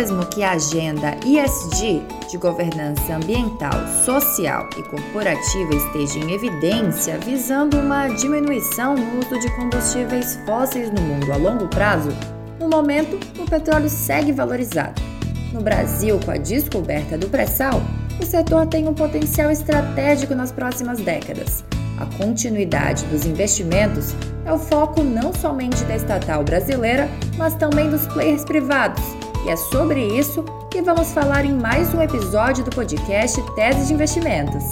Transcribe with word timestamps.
Mesmo 0.00 0.24
que 0.24 0.42
a 0.42 0.52
agenda 0.52 1.14
ESG 1.26 2.02
de 2.30 2.38
governança 2.38 3.16
ambiental, 3.16 3.86
social 4.02 4.66
e 4.78 4.82
corporativa 4.84 5.74
esteja 5.74 6.18
em 6.18 6.32
evidência, 6.32 7.18
visando 7.18 7.78
uma 7.78 8.08
diminuição 8.08 8.94
no 8.94 9.18
uso 9.18 9.38
de 9.38 9.54
combustíveis 9.56 10.36
fósseis 10.46 10.90
no 10.90 11.02
mundo 11.02 11.30
a 11.30 11.36
longo 11.36 11.68
prazo, 11.68 12.08
no 12.58 12.66
momento 12.66 13.20
o 13.38 13.44
petróleo 13.44 13.90
segue 13.90 14.32
valorizado. 14.32 15.02
No 15.52 15.60
Brasil, 15.60 16.18
com 16.24 16.30
a 16.30 16.38
descoberta 16.38 17.18
do 17.18 17.28
pré-sal, 17.28 17.82
o 18.18 18.24
setor 18.24 18.68
tem 18.68 18.88
um 18.88 18.94
potencial 18.94 19.50
estratégico 19.50 20.34
nas 20.34 20.50
próximas 20.50 20.98
décadas. 20.98 21.62
A 21.98 22.06
continuidade 22.16 23.04
dos 23.08 23.26
investimentos 23.26 24.14
é 24.46 24.52
o 24.52 24.58
foco 24.58 25.02
não 25.02 25.30
somente 25.34 25.84
da 25.84 25.96
estatal 25.96 26.42
brasileira, 26.42 27.06
mas 27.36 27.54
também 27.56 27.90
dos 27.90 28.06
players 28.06 28.46
privados. 28.46 29.04
E 29.44 29.48
é 29.48 29.56
sobre 29.56 30.06
isso 30.06 30.44
que 30.70 30.82
vamos 30.82 31.12
falar 31.12 31.46
em 31.46 31.54
mais 31.54 31.94
um 31.94 32.02
episódio 32.02 32.62
do 32.62 32.70
podcast 32.70 33.40
Tese 33.54 33.86
de 33.86 33.94
Investimentos. 33.94 34.64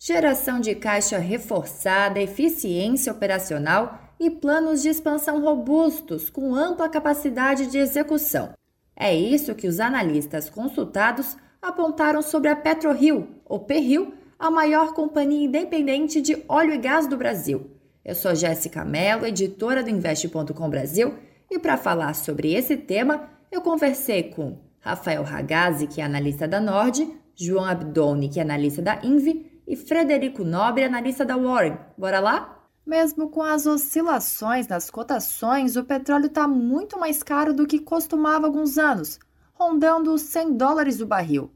Geração 0.00 0.60
de 0.60 0.74
caixa 0.74 1.18
reforçada, 1.18 2.18
eficiência 2.20 3.12
operacional 3.12 3.98
e 4.18 4.30
planos 4.30 4.80
de 4.80 4.88
expansão 4.88 5.42
robustos 5.42 6.30
com 6.30 6.54
ampla 6.54 6.88
capacidade 6.88 7.66
de 7.66 7.76
execução. 7.76 8.54
É 9.02 9.14
isso 9.14 9.54
que 9.54 9.66
os 9.66 9.80
analistas 9.80 10.50
consultados 10.50 11.34
apontaram 11.62 12.20
sobre 12.20 12.50
a 12.50 12.54
PetroRio, 12.54 13.28
ou 13.46 13.60
PRio, 13.60 14.12
a 14.38 14.50
maior 14.50 14.92
companhia 14.92 15.46
independente 15.46 16.20
de 16.20 16.44
óleo 16.46 16.74
e 16.74 16.78
gás 16.78 17.06
do 17.06 17.16
Brasil. 17.16 17.70
Eu 18.04 18.14
sou 18.14 18.34
Jéssica 18.34 18.84
Mello, 18.84 19.24
editora 19.24 19.82
do 19.82 19.88
Investe.com 19.88 20.68
Brasil, 20.68 21.14
e 21.50 21.58
para 21.58 21.78
falar 21.78 22.12
sobre 22.12 22.52
esse 22.52 22.76
tema, 22.76 23.26
eu 23.50 23.62
conversei 23.62 24.24
com 24.24 24.58
Rafael 24.80 25.22
Ragazzi, 25.22 25.86
que 25.86 26.02
é 26.02 26.04
analista 26.04 26.46
da 26.46 26.60
Nord, 26.60 27.10
João 27.34 27.64
Abdoni, 27.64 28.28
que 28.28 28.38
é 28.38 28.42
analista 28.42 28.82
da 28.82 29.00
Invi, 29.02 29.62
e 29.66 29.76
Frederico 29.76 30.44
Nobre, 30.44 30.84
analista 30.84 31.24
da 31.24 31.38
Warren. 31.38 31.78
Bora 31.96 32.20
lá? 32.20 32.59
Mesmo 32.90 33.28
com 33.28 33.40
as 33.40 33.66
oscilações 33.66 34.66
nas 34.66 34.90
cotações, 34.90 35.76
o 35.76 35.84
petróleo 35.84 36.26
está 36.26 36.48
muito 36.48 36.98
mais 36.98 37.22
caro 37.22 37.54
do 37.54 37.64
que 37.64 37.78
costumava 37.78 38.46
há 38.46 38.48
alguns 38.48 38.78
anos, 38.78 39.20
rondando 39.52 40.12
os 40.12 40.22
100 40.22 40.56
dólares 40.56 41.00
o 41.00 41.06
barril. 41.06 41.52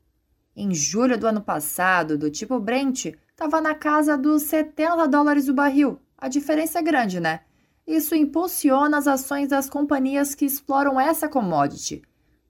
Em 0.55 0.73
julho 0.73 1.19
do 1.19 1.27
ano 1.27 1.41
passado, 1.41 2.17
do 2.17 2.31
tipo 2.31 2.61
Brent, 2.61 3.07
estava 3.33 3.61
na 3.61 3.75
casa 3.75 4.17
dos 4.17 4.45
70 4.45 5.09
dólares 5.09 5.49
o 5.49 5.53
barril. 5.53 5.99
A 6.17 6.29
diferença 6.29 6.79
é 6.79 6.83
grande, 6.83 7.19
né? 7.19 7.41
Isso 7.85 8.15
impulsiona 8.15 8.97
as 8.97 9.09
ações 9.09 9.49
das 9.49 9.69
companhias 9.69 10.37
que 10.37 10.45
exploram 10.45 11.01
essa 11.01 11.29
commodity. 11.29 12.01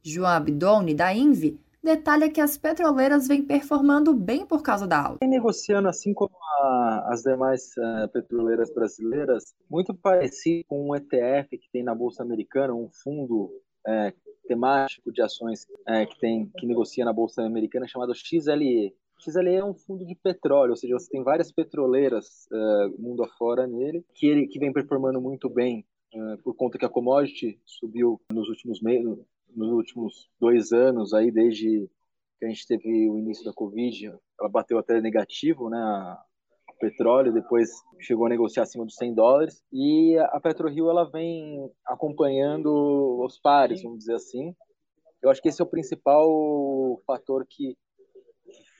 João 0.02 0.28
Abdoni, 0.28 0.92
da 0.92 1.10
Invi, 1.10 1.58
detalha 1.84 2.30
que 2.30 2.40
as 2.40 2.56
petroleiras 2.56 3.28
vêm 3.28 3.42
performando 3.42 4.14
bem 4.14 4.46
por 4.46 4.62
causa 4.62 4.86
da 4.86 5.00
alta. 5.00 5.18
Vem 5.20 5.28
negociando 5.28 5.88
assim 5.88 6.12
como 6.14 6.34
a, 6.60 7.08
as 7.12 7.22
demais 7.22 7.72
uh, 7.76 8.08
petroleiras 8.08 8.72
brasileiras, 8.72 9.54
muito 9.70 9.94
parecido 9.94 10.64
com 10.66 10.88
um 10.88 10.96
ETF 10.96 11.58
que 11.58 11.70
tem 11.70 11.84
na 11.84 11.94
Bolsa 11.94 12.22
Americana, 12.22 12.74
um 12.74 12.88
fundo 12.88 13.50
é, 13.86 14.14
temático 14.48 15.12
de 15.12 15.20
ações 15.22 15.66
é, 15.86 16.06
que, 16.06 16.18
tem, 16.18 16.50
que 16.56 16.66
negocia 16.66 17.04
na 17.04 17.12
Bolsa 17.12 17.42
Americana 17.42 17.86
chamado 17.86 18.14
XLE. 18.14 18.94
XLE 19.18 19.54
é 19.54 19.64
um 19.64 19.74
fundo 19.74 20.04
de 20.04 20.14
petróleo, 20.14 20.70
ou 20.70 20.76
seja, 20.76 20.98
você 20.98 21.10
tem 21.10 21.22
várias 21.22 21.52
petroleiras 21.52 22.46
uh, 22.50 23.00
mundo 23.00 23.22
afora 23.22 23.66
nele, 23.66 24.04
que, 24.14 24.26
ele, 24.26 24.46
que 24.46 24.58
vem 24.58 24.72
performando 24.72 25.20
muito 25.20 25.48
bem 25.48 25.84
por 26.44 26.54
conta 26.54 26.78
que 26.78 26.84
a 26.84 26.88
commodity 26.88 27.58
subiu 27.64 28.20
nos 28.30 28.48
últimos 28.48 28.80
meses, 28.80 29.18
nos 29.54 29.70
últimos 29.70 30.30
dois 30.40 30.72
anos, 30.72 31.12
aí 31.12 31.30
desde 31.30 31.88
que 32.38 32.44
a 32.44 32.48
gente 32.48 32.66
teve 32.66 33.08
o 33.08 33.18
início 33.18 33.44
da 33.44 33.52
Covid, 33.52 34.12
ela 34.38 34.48
bateu 34.48 34.78
até 34.78 35.00
negativo, 35.00 35.70
né? 35.70 36.16
O 36.68 36.78
petróleo, 36.78 37.32
depois 37.32 37.70
chegou 38.00 38.26
a 38.26 38.28
negociar 38.28 38.64
acima 38.64 38.84
dos 38.84 38.96
100 38.96 39.14
dólares. 39.14 39.62
E 39.72 40.18
a 40.18 40.40
PetroRio, 40.40 40.90
ela 40.90 41.08
vem 41.10 41.70
acompanhando 41.86 43.22
os 43.24 43.38
pares, 43.38 43.82
vamos 43.82 44.00
dizer 44.00 44.14
assim. 44.14 44.54
Eu 45.22 45.30
acho 45.30 45.40
que 45.40 45.48
esse 45.48 45.62
é 45.62 45.64
o 45.64 45.68
principal 45.68 47.00
fator 47.06 47.46
que 47.48 47.76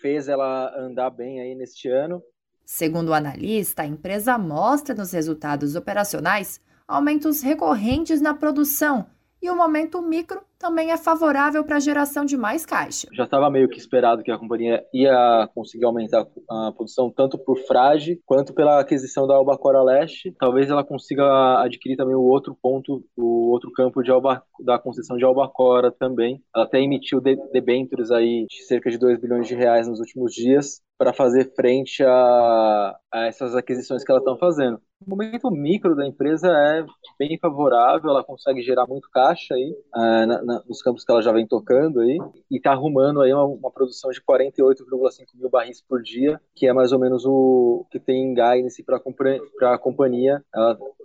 fez 0.01 0.29
ela 0.29 0.71
andar 0.79 1.09
bem 1.11 1.41
aí 1.41 1.55
neste 1.55 1.89
ano. 1.89 2.23
Segundo 2.65 3.09
o 3.09 3.15
analista, 3.15 3.83
a 3.83 3.87
empresa 3.87 4.37
mostra 4.37 4.95
nos 4.95 5.13
resultados 5.13 5.75
operacionais 5.75 6.61
aumentos 6.87 7.41
recorrentes 7.41 8.21
na 8.21 8.35
produção 8.35 9.07
e 9.41 9.51
o 9.51 9.57
momento 9.57 10.03
micro 10.03 10.43
também 10.65 10.91
é 10.91 10.97
favorável 10.97 11.63
para 11.63 11.77
a 11.77 11.81
geração 11.81 12.25
de 12.25 12.39
mais 12.39 12.65
caixa. 12.65 13.07
Já 13.13 13.25
estava 13.25 13.51
meio 13.51 13.69
que 13.69 13.77
esperado 13.77 14.23
que 14.23 14.31
a 14.31 14.39
companhia 14.39 14.83
ia 14.95 15.47
conseguir 15.55 15.85
aumentar 15.85 16.27
a 16.51 16.73
produção 16.73 17.13
tanto 17.15 17.37
por 17.37 17.59
Frage 17.67 18.19
quanto 18.25 18.55
pela 18.55 18.81
aquisição 18.81 19.27
da 19.27 19.35
Albacora 19.35 19.83
Leste. 19.83 20.35
Talvez 20.39 20.71
ela 20.71 20.83
consiga 20.83 21.63
adquirir 21.63 21.97
também 21.97 22.15
o 22.15 22.23
outro 22.23 22.57
ponto, 22.63 23.05
o 23.15 23.51
outro 23.51 23.71
campo 23.73 24.03
de 24.03 24.11
Alba, 24.11 24.43
da 24.65 24.79
concessão 24.79 25.19
de 25.19 25.25
Albacora 25.27 25.93
também. 25.93 26.43
Ela 26.57 26.65
até 26.65 26.81
emitiu 26.81 27.21
debêntures 27.21 28.11
aí 28.11 28.47
de 28.47 28.65
cerca 28.65 28.89
de 28.89 28.97
2 28.97 29.21
bilhões 29.21 29.47
de 29.47 29.55
reais 29.55 29.87
nos 29.87 30.01
últimos 30.01 30.33
dias 30.33 30.81
para 30.97 31.13
fazer 31.13 31.53
frente 31.55 32.03
a, 32.05 32.97
a 33.13 33.27
essas 33.27 33.55
aquisições 33.55 34.05
que 34.05 34.11
ela 34.11 34.21
está 34.21 34.37
fazendo. 34.37 34.81
O 35.07 35.11
momento 35.11 35.51
micro 35.51 35.95
da 35.95 36.07
empresa 36.07 36.49
é 36.49 36.85
bem 37.19 37.39
favorável, 37.39 38.11
ela 38.11 38.25
consegue 38.25 38.63
gerar 38.63 38.87
muito 38.87 39.09
caixa 39.11 39.55
aí 39.55 39.77
uh, 39.95 40.27
na, 40.27 40.43
na, 40.43 40.63
nos 40.67 40.81
campos 40.81 41.05
que 41.05 41.13
ela 41.13 41.21
já 41.21 41.31
vem 41.31 41.47
tocando 41.47 42.01
aí 42.01 42.19
e 42.51 42.57
está 42.57 42.73
arrumando 42.73 43.21
aí 43.21 43.33
uma, 43.33 43.45
uma 43.45 43.71
produção 43.71 44.11
de 44.11 44.23
48,5 44.23 45.27
mil 45.35 45.51
barris 45.51 45.83
por 45.83 46.03
dia, 46.03 46.41
que 46.55 46.67
é 46.67 46.73
mais 46.73 46.93
ou 46.93 46.99
menos 46.99 47.25
o 47.27 47.87
que 47.91 48.01
tem 48.01 48.31
em 48.31 48.35
guidance 48.35 48.83
para 48.83 49.75
a 49.75 49.79
companhia, 49.79 50.43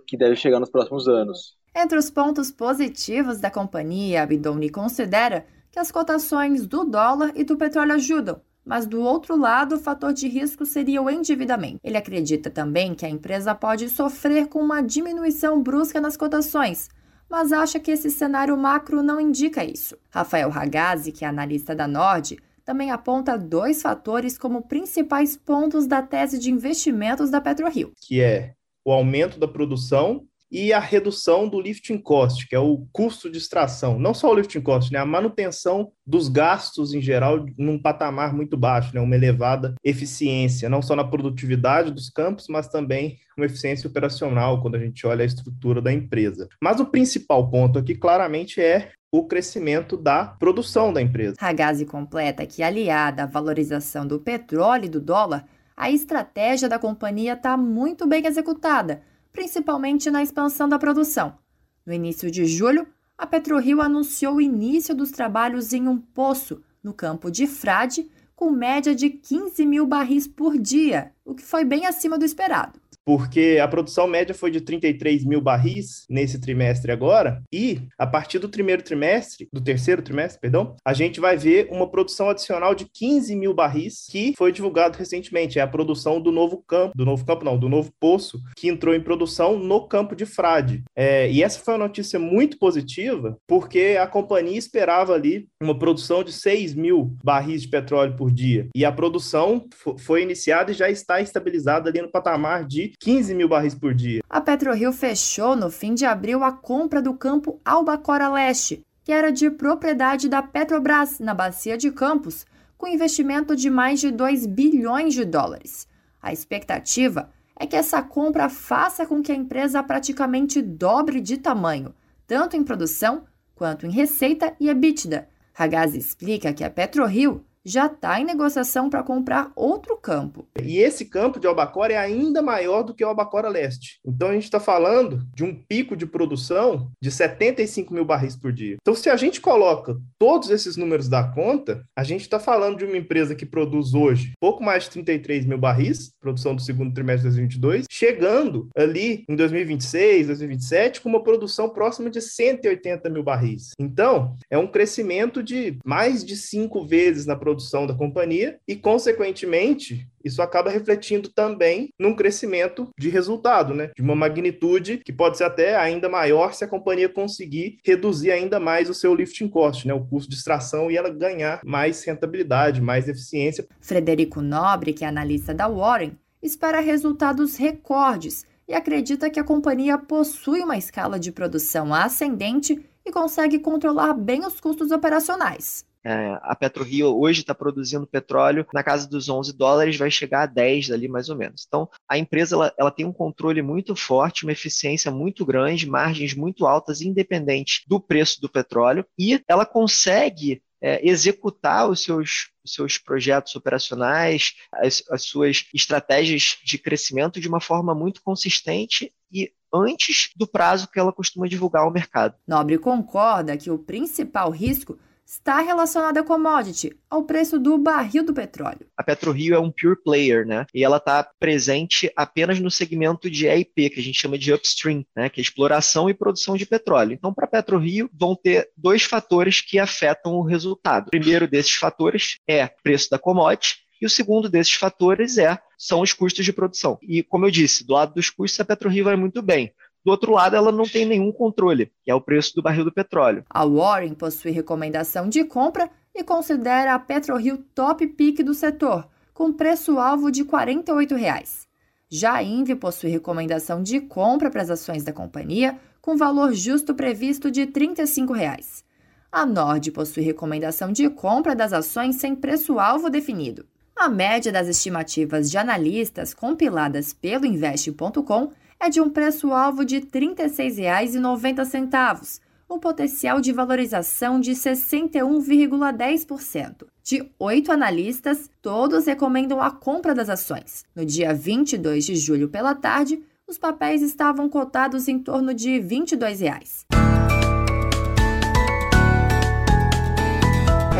que 0.06 0.16
deve 0.16 0.36
chegar 0.36 0.60
nos 0.60 0.70
próximos 0.70 1.06
anos. 1.06 1.58
Entre 1.76 1.98
os 1.98 2.10
pontos 2.10 2.50
positivos 2.50 3.38
da 3.38 3.50
companhia, 3.50 4.22
a 4.22 4.70
considera 4.72 5.46
que 5.70 5.78
as 5.78 5.92
cotações 5.92 6.66
do 6.66 6.84
dólar 6.84 7.32
e 7.36 7.44
do 7.44 7.56
petróleo 7.56 7.92
ajudam, 7.92 8.40
mas 8.70 8.86
do 8.86 9.00
outro 9.00 9.36
lado, 9.36 9.74
o 9.74 9.78
fator 9.80 10.12
de 10.12 10.28
risco 10.28 10.64
seria 10.64 11.02
o 11.02 11.10
endividamento. 11.10 11.80
Ele 11.82 11.96
acredita 11.96 12.48
também 12.48 12.94
que 12.94 13.04
a 13.04 13.08
empresa 13.08 13.52
pode 13.52 13.88
sofrer 13.88 14.46
com 14.46 14.60
uma 14.60 14.80
diminuição 14.80 15.60
brusca 15.60 16.00
nas 16.00 16.16
cotações, 16.16 16.88
mas 17.28 17.50
acha 17.50 17.80
que 17.80 17.90
esse 17.90 18.08
cenário 18.12 18.56
macro 18.56 19.02
não 19.02 19.20
indica 19.20 19.64
isso. 19.64 19.96
Rafael 20.08 20.48
Ragazzi, 20.50 21.10
que 21.10 21.24
é 21.24 21.28
analista 21.28 21.74
da 21.74 21.88
Nord, 21.88 22.38
também 22.64 22.92
aponta 22.92 23.36
dois 23.36 23.82
fatores 23.82 24.38
como 24.38 24.62
principais 24.62 25.36
pontos 25.36 25.88
da 25.88 26.00
tese 26.00 26.38
de 26.38 26.52
investimentos 26.52 27.28
da 27.28 27.40
PetroRio, 27.40 27.90
que 28.00 28.20
é 28.20 28.54
o 28.84 28.92
aumento 28.92 29.36
da 29.36 29.48
produção 29.48 30.24
e 30.50 30.72
a 30.72 30.80
redução 30.80 31.48
do 31.48 31.60
lifting 31.60 31.98
cost, 31.98 32.48
que 32.48 32.54
é 32.54 32.58
o 32.58 32.86
custo 32.92 33.30
de 33.30 33.38
extração. 33.38 33.98
Não 33.98 34.12
só 34.12 34.30
o 34.30 34.34
lifting 34.34 34.60
cost, 34.60 34.92
né? 34.92 34.98
a 34.98 35.06
manutenção 35.06 35.92
dos 36.04 36.28
gastos 36.28 36.92
em 36.92 37.00
geral 37.00 37.46
num 37.56 37.80
patamar 37.80 38.34
muito 38.34 38.56
baixo, 38.56 38.94
né? 38.94 39.00
uma 39.00 39.14
elevada 39.14 39.74
eficiência, 39.84 40.68
não 40.68 40.82
só 40.82 40.96
na 40.96 41.04
produtividade 41.04 41.92
dos 41.92 42.10
campos, 42.10 42.48
mas 42.48 42.68
também 42.68 43.18
uma 43.36 43.46
eficiência 43.46 43.88
operacional 43.88 44.60
quando 44.60 44.74
a 44.74 44.78
gente 44.78 45.06
olha 45.06 45.22
a 45.22 45.26
estrutura 45.26 45.80
da 45.80 45.92
empresa. 45.92 46.48
Mas 46.62 46.80
o 46.80 46.86
principal 46.86 47.48
ponto 47.48 47.78
aqui 47.78 47.94
claramente 47.94 48.60
é 48.60 48.90
o 49.12 49.26
crescimento 49.26 49.96
da 49.96 50.24
produção 50.24 50.92
da 50.92 51.02
empresa. 51.02 51.36
Ragazzi 51.38 51.84
completa 51.84 52.46
que, 52.46 52.62
aliada 52.62 53.24
à 53.24 53.26
valorização 53.26 54.06
do 54.06 54.20
petróleo 54.20 54.84
e 54.84 54.88
do 54.88 55.00
dólar, 55.00 55.46
a 55.76 55.90
estratégia 55.90 56.68
da 56.68 56.78
companhia 56.78 57.32
está 57.32 57.56
muito 57.56 58.06
bem 58.06 58.24
executada 58.24 59.02
principalmente 59.32 60.10
na 60.10 60.22
expansão 60.22 60.68
da 60.68 60.78
produção. 60.78 61.38
No 61.84 61.92
início 61.92 62.30
de 62.30 62.46
julho, 62.46 62.86
a 63.16 63.26
PetroRio 63.26 63.82
anunciou 63.82 64.36
o 64.36 64.40
início 64.40 64.94
dos 64.94 65.10
trabalhos 65.10 65.72
em 65.72 65.86
um 65.86 65.98
poço 65.98 66.62
no 66.82 66.94
campo 66.94 67.30
de 67.30 67.46
Frade, 67.46 68.10
com 68.34 68.50
média 68.50 68.94
de 68.94 69.10
15 69.10 69.66
mil 69.66 69.86
barris 69.86 70.26
por 70.26 70.56
dia, 70.56 71.12
o 71.24 71.34
que 71.34 71.42
foi 71.42 71.62
bem 71.62 71.84
acima 71.84 72.18
do 72.18 72.24
esperado. 72.24 72.79
Porque 73.04 73.58
a 73.62 73.68
produção 73.68 74.06
média 74.06 74.34
foi 74.34 74.50
de 74.50 74.60
33 74.60 75.24
mil 75.24 75.40
barris 75.40 76.06
nesse 76.08 76.40
trimestre 76.40 76.92
agora, 76.92 77.42
e 77.52 77.82
a 77.98 78.06
partir 78.06 78.38
do 78.38 78.48
primeiro 78.48 78.82
trimestre, 78.82 79.48
do 79.52 79.60
terceiro 79.60 80.02
trimestre, 80.02 80.40
perdão, 80.40 80.76
a 80.84 80.92
gente 80.92 81.20
vai 81.20 81.36
ver 81.36 81.68
uma 81.70 81.90
produção 81.90 82.30
adicional 82.30 82.74
de 82.74 82.86
15 82.86 83.34
mil 83.36 83.54
barris, 83.54 84.06
que 84.10 84.34
foi 84.36 84.52
divulgado 84.52 84.98
recentemente. 84.98 85.58
É 85.58 85.62
a 85.62 85.66
produção 85.66 86.20
do 86.20 86.30
novo 86.30 86.62
campo, 86.66 86.96
do 86.96 87.04
novo 87.04 87.24
campo 87.24 87.44
não, 87.44 87.58
do 87.58 87.68
novo 87.68 87.92
poço, 87.98 88.40
que 88.56 88.68
entrou 88.68 88.94
em 88.94 89.00
produção 89.00 89.58
no 89.58 89.86
campo 89.86 90.14
de 90.14 90.26
Frade. 90.26 90.82
É, 90.94 91.30
e 91.30 91.42
essa 91.42 91.60
foi 91.60 91.74
uma 91.74 91.86
notícia 91.86 92.18
muito 92.18 92.58
positiva, 92.58 93.36
porque 93.46 93.96
a 94.00 94.06
companhia 94.06 94.58
esperava 94.58 95.14
ali 95.14 95.48
uma 95.60 95.78
produção 95.78 96.22
de 96.22 96.32
6 96.32 96.74
mil 96.74 97.16
barris 97.22 97.62
de 97.62 97.68
petróleo 97.68 98.16
por 98.16 98.30
dia. 98.30 98.68
E 98.74 98.84
a 98.84 98.92
produção 98.92 99.66
foi 99.98 100.22
iniciada 100.22 100.70
e 100.70 100.74
já 100.74 100.90
está 100.90 101.20
estabilizada 101.20 101.88
ali 101.88 102.00
no 102.00 102.10
patamar 102.10 102.66
de 102.66 102.89
15 102.98 103.34
mil 103.34 103.48
barris 103.48 103.74
por 103.74 103.94
dia. 103.94 104.22
A 104.28 104.40
PetroRio 104.40 104.92
fechou 104.92 105.54
no 105.54 105.70
fim 105.70 105.94
de 105.94 106.04
abril 106.04 106.42
a 106.42 106.52
compra 106.52 107.00
do 107.00 107.14
campo 107.14 107.60
Albacora 107.64 108.28
Leste, 108.28 108.82
que 109.04 109.12
era 109.12 109.30
de 109.30 109.50
propriedade 109.50 110.28
da 110.28 110.42
Petrobras 110.42 111.18
na 111.18 111.34
Bacia 111.34 111.76
de 111.76 111.90
Campos, 111.90 112.46
com 112.76 112.86
investimento 112.86 113.54
de 113.54 113.68
mais 113.68 114.00
de 114.00 114.10
2 114.10 114.46
bilhões 114.46 115.14
de 115.14 115.24
dólares. 115.24 115.86
A 116.22 116.32
expectativa 116.32 117.30
é 117.56 117.66
que 117.66 117.76
essa 117.76 118.02
compra 118.02 118.48
faça 118.48 119.04
com 119.04 119.22
que 119.22 119.30
a 119.30 119.34
empresa 119.34 119.82
praticamente 119.82 120.62
dobre 120.62 121.20
de 121.20 121.36
tamanho, 121.36 121.94
tanto 122.26 122.56
em 122.56 122.64
produção 122.64 123.24
quanto 123.54 123.84
em 123.84 123.90
receita 123.90 124.54
e 124.58 124.70
EBITDA. 124.70 125.28
Ragazzi 125.52 125.98
explica 125.98 126.54
que 126.54 126.64
a 126.64 126.70
PetroRio 126.70 127.44
já 127.64 127.86
está 127.86 128.20
em 128.20 128.24
negociação 128.24 128.88
para 128.88 129.02
comprar 129.02 129.52
outro 129.54 129.96
campo. 129.96 130.46
E 130.62 130.78
esse 130.78 131.04
campo 131.04 131.38
de 131.38 131.46
Albacora 131.46 131.92
é 131.92 131.98
ainda 131.98 132.42
maior 132.42 132.82
do 132.82 132.94
que 132.94 133.04
o 133.04 133.08
Albacora 133.08 133.48
Leste. 133.48 133.98
Então 134.04 134.28
a 134.28 134.32
gente 134.32 134.44
está 134.44 134.60
falando 134.60 135.26
de 135.34 135.44
um 135.44 135.54
pico 135.54 135.96
de 135.96 136.06
produção 136.06 136.90
de 137.00 137.10
75 137.10 137.92
mil 137.92 138.04
barris 138.04 138.36
por 138.36 138.52
dia. 138.52 138.76
Então, 138.80 138.94
se 138.94 139.10
a 139.10 139.16
gente 139.16 139.40
coloca 139.40 139.96
todos 140.18 140.50
esses 140.50 140.76
números 140.76 141.08
da 141.08 141.22
conta, 141.24 141.84
a 141.96 142.02
gente 142.02 142.22
está 142.22 142.38
falando 142.38 142.78
de 142.78 142.84
uma 142.84 142.96
empresa 142.96 143.34
que 143.34 143.46
produz 143.46 143.94
hoje 143.94 144.32
pouco 144.40 144.62
mais 144.62 144.84
de 144.84 144.90
33 144.90 145.44
mil 145.44 145.58
barris, 145.58 146.12
produção 146.20 146.54
do 146.54 146.62
segundo 146.62 146.94
trimestre 146.94 147.30
de 147.30 147.36
2022, 147.36 147.86
chegando 147.90 148.68
ali 148.76 149.24
em 149.28 149.36
2026, 149.36 150.28
2027, 150.28 151.00
com 151.00 151.08
uma 151.08 151.22
produção 151.22 151.68
próxima 151.68 152.10
de 152.10 152.20
180 152.20 153.08
mil 153.10 153.22
barris. 153.22 153.70
Então, 153.78 154.34
é 154.50 154.56
um 154.56 154.66
crescimento 154.66 155.42
de 155.42 155.78
mais 155.84 156.24
de 156.24 156.36
cinco 156.36 156.86
vezes 156.86 157.26
na 157.26 157.36
produção 157.36 157.49
produção 157.50 157.84
da 157.84 157.94
companhia 157.94 158.58
e, 158.66 158.76
consequentemente, 158.76 160.06
isso 160.24 160.40
acaba 160.40 160.70
refletindo 160.70 161.28
também 161.30 161.92
num 161.98 162.14
crescimento 162.14 162.88
de 162.96 163.08
resultado, 163.08 163.74
né? 163.74 163.90
De 163.96 164.02
uma 164.02 164.14
magnitude 164.14 164.98
que 164.98 165.12
pode 165.12 165.36
ser 165.36 165.44
até 165.44 165.76
ainda 165.76 166.08
maior 166.08 166.54
se 166.54 166.64
a 166.64 166.68
companhia 166.68 167.08
conseguir 167.08 167.78
reduzir 167.84 168.30
ainda 168.30 168.60
mais 168.60 168.88
o 168.88 168.94
seu 168.94 169.14
lifting 169.14 169.48
cost, 169.48 169.86
né? 169.86 169.92
O 169.92 170.06
custo 170.06 170.30
de 170.30 170.36
extração 170.36 170.90
e 170.90 170.96
ela 170.96 171.10
ganhar 171.10 171.60
mais 171.64 172.04
rentabilidade, 172.04 172.80
mais 172.80 173.08
eficiência. 173.08 173.66
Frederico 173.80 174.40
Nobre, 174.40 174.92
que 174.92 175.04
é 175.04 175.08
analista 175.08 175.52
da 175.52 175.66
Warren, 175.66 176.12
espera 176.40 176.80
resultados 176.80 177.56
recordes 177.56 178.46
e 178.68 178.74
acredita 178.74 179.28
que 179.28 179.40
a 179.40 179.44
companhia 179.44 179.98
possui 179.98 180.60
uma 180.60 180.78
escala 180.78 181.18
de 181.18 181.32
produção 181.32 181.92
ascendente 181.92 182.80
e 183.04 183.10
consegue 183.10 183.58
controlar 183.58 184.14
bem 184.14 184.46
os 184.46 184.60
custos 184.60 184.92
operacionais. 184.92 185.89
É, 186.04 186.38
a 186.42 186.56
PetroRio 186.56 187.18
hoje 187.18 187.40
está 187.40 187.54
produzindo 187.54 188.06
petróleo 188.06 188.66
na 188.72 188.82
casa 188.82 189.08
dos 189.08 189.28
11 189.28 189.52
dólares, 189.52 189.96
vai 189.96 190.10
chegar 190.10 190.42
a 190.42 190.46
10 190.46 190.90
ali 190.90 191.08
mais 191.08 191.28
ou 191.28 191.36
menos. 191.36 191.64
Então, 191.66 191.88
a 192.08 192.16
empresa 192.16 192.56
ela, 192.56 192.74
ela 192.78 192.90
tem 192.90 193.04
um 193.04 193.12
controle 193.12 193.60
muito 193.60 193.94
forte, 193.94 194.44
uma 194.44 194.52
eficiência 194.52 195.10
muito 195.10 195.44
grande, 195.44 195.88
margens 195.88 196.34
muito 196.34 196.66
altas, 196.66 197.00
independente 197.00 197.84
do 197.86 198.00
preço 198.00 198.40
do 198.40 198.48
petróleo, 198.48 199.04
e 199.18 199.42
ela 199.46 199.66
consegue 199.66 200.62
é, 200.82 201.06
executar 201.06 201.88
os 201.88 202.02
seus, 202.02 202.50
os 202.64 202.72
seus 202.72 202.98
projetos 202.98 203.54
operacionais, 203.54 204.54
as, 204.72 205.02
as 205.10 205.22
suas 205.24 205.66
estratégias 205.74 206.58
de 206.64 206.78
crescimento 206.78 207.40
de 207.40 207.48
uma 207.48 207.60
forma 207.60 207.94
muito 207.94 208.22
consistente 208.22 209.12
e 209.30 209.52
antes 209.72 210.30
do 210.34 210.46
prazo 210.46 210.88
que 210.90 210.98
ela 210.98 211.12
costuma 211.12 211.46
divulgar 211.46 211.82
ao 211.82 211.92
mercado. 211.92 212.34
Nobre 212.46 212.78
concorda 212.78 213.56
que 213.56 213.70
o 213.70 213.78
principal 213.78 214.50
risco 214.50 214.98
está 215.30 215.60
relacionada 215.60 216.18
à 216.18 216.24
commodity, 216.24 216.92
ao 217.08 217.22
preço 217.22 217.56
do 217.56 217.78
barril 217.78 218.24
do 218.24 218.34
petróleo. 218.34 218.86
A 218.96 219.04
PetroRio 219.04 219.54
é 219.54 219.60
um 219.60 219.70
pure 219.70 219.94
player, 220.02 220.44
né? 220.44 220.66
E 220.74 220.82
ela 220.82 220.96
está 220.96 221.22
presente 221.38 222.10
apenas 222.16 222.58
no 222.58 222.68
segmento 222.68 223.30
de 223.30 223.46
EIP, 223.46 223.90
que 223.90 224.00
a 224.00 224.02
gente 224.02 224.20
chama 224.20 224.36
de 224.36 224.52
upstream, 224.52 225.06
né? 225.14 225.28
Que 225.28 225.40
é 225.40 225.42
exploração 225.42 226.10
e 226.10 226.14
produção 226.14 226.56
de 226.56 226.66
petróleo. 226.66 227.12
Então, 227.12 227.32
para 227.32 227.44
a 227.44 227.48
PetroRio, 227.48 228.10
vão 228.12 228.34
ter 228.34 228.68
dois 228.76 229.04
fatores 229.04 229.60
que 229.60 229.78
afetam 229.78 230.32
o 230.32 230.42
resultado. 230.42 231.06
O 231.06 231.10
primeiro 231.10 231.46
desses 231.46 231.74
fatores 231.74 232.38
é 232.48 232.64
o 232.64 232.82
preço 232.82 233.08
da 233.08 233.18
commodity, 233.18 233.76
e 234.02 234.06
o 234.06 234.10
segundo 234.10 234.48
desses 234.48 234.74
fatores 234.74 235.38
é 235.38 235.58
são 235.78 236.00
os 236.00 236.12
custos 236.12 236.44
de 236.44 236.52
produção. 236.52 236.98
E, 237.02 237.22
como 237.22 237.46
eu 237.46 237.50
disse, 237.50 237.86
do 237.86 237.92
lado 237.92 238.14
dos 238.14 238.30
custos, 238.30 238.58
a 238.58 238.64
PetroRio 238.64 239.04
vai 239.04 239.14
muito 239.14 239.42
bem. 239.42 239.72
Do 240.04 240.10
outro 240.10 240.32
lado, 240.32 240.56
ela 240.56 240.72
não 240.72 240.84
tem 240.84 241.04
nenhum 241.04 241.30
controle, 241.30 241.92
que 242.02 242.10
é 242.10 242.14
o 242.14 242.20
preço 242.20 242.54
do 242.54 242.62
barril 242.62 242.84
do 242.84 242.92
petróleo. 242.92 243.44
A 243.50 243.66
Warren 243.66 244.14
possui 244.14 244.50
recomendação 244.50 245.28
de 245.28 245.44
compra 245.44 245.90
e 246.14 246.24
considera 246.24 246.94
a 246.94 246.98
PetroRio 246.98 247.58
top 247.74 248.06
pick 248.06 248.42
do 248.42 248.54
setor, 248.54 249.06
com 249.34 249.52
preço-alvo 249.52 250.30
de 250.30 250.44
48 250.44 251.14
reais. 251.14 251.68
Já 252.08 252.34
a 252.34 252.42
Inve 252.42 252.74
possui 252.74 253.10
recomendação 253.10 253.82
de 253.82 254.00
compra 254.00 254.50
para 254.50 254.62
as 254.62 254.70
ações 254.70 255.04
da 255.04 255.12
companhia, 255.12 255.78
com 256.00 256.16
valor 256.16 256.52
justo 256.52 256.94
previsto 256.94 257.50
de 257.50 257.66
35 257.66 258.32
reais. 258.32 258.82
A 259.30 259.46
Nord 259.46 259.92
possui 259.92 260.24
recomendação 260.24 260.90
de 260.90 261.08
compra 261.08 261.54
das 261.54 261.72
ações 261.72 262.16
sem 262.16 262.34
preço-alvo 262.34 263.08
definido. 263.08 263.64
A 263.94 264.08
média 264.08 264.50
das 264.50 264.66
estimativas 264.66 265.50
de 265.50 265.58
analistas 265.58 266.34
compiladas 266.34 267.12
pelo 267.12 267.46
Investe.com 267.46 268.50
é 268.80 268.88
de 268.88 269.00
um 269.00 269.08
preço-alvo 269.10 269.84
de 269.84 269.96
R$ 269.96 270.06
36,90, 270.06 272.40
um 272.68 272.78
potencial 272.78 273.40
de 273.40 273.52
valorização 273.52 274.38
de 274.40 274.50
61,10%. 274.52 276.86
De 277.02 277.28
oito 277.38 277.70
analistas, 277.70 278.50
todos 278.62 279.04
recomendam 279.06 279.60
a 279.60 279.70
compra 279.70 280.14
das 280.14 280.30
ações. 280.30 280.84
No 280.96 281.04
dia 281.04 281.34
22 281.34 282.06
de 282.06 282.16
julho 282.16 282.48
pela 282.48 282.74
tarde, 282.74 283.22
os 283.46 283.58
papéis 283.58 284.00
estavam 284.00 284.48
cotados 284.48 285.06
em 285.08 285.18
torno 285.18 285.52
de 285.52 285.78
22 285.80 286.40
reais. 286.40 286.86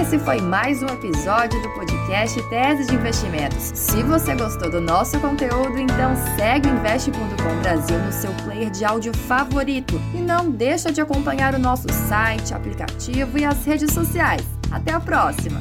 Esse 0.03 0.19
foi 0.19 0.41
mais 0.41 0.83
um 0.83 0.87
episódio 0.87 1.62
do 1.62 1.73
podcast 2.11 2.43
Tese 2.49 2.87
de 2.87 2.95
Investimentos. 2.97 3.71
Se 3.73 4.03
você 4.03 4.35
gostou 4.35 4.69
do 4.69 4.81
nosso 4.81 5.19
conteúdo, 5.21 5.79
então 5.79 6.12
segue 6.37 6.69
o 6.69 6.73
Investe.com 6.73 7.62
Brasil 7.62 7.99
no 8.00 8.11
seu 8.11 8.33
player 8.45 8.69
de 8.69 8.85
áudio 8.85 9.17
favorito 9.17 9.95
e 10.12 10.19
não 10.19 10.50
deixa 10.50 10.90
de 10.90 11.00
acompanhar 11.00 11.55
o 11.55 11.59
nosso 11.59 11.87
site, 11.93 12.52
aplicativo 12.52 13.38
e 13.38 13.45
as 13.45 13.64
redes 13.64 13.95
sociais. 13.95 14.43
Até 14.73 14.93
a 14.93 15.00
próxima! 15.00 15.61